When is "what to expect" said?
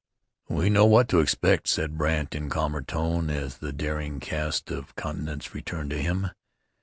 0.87-1.67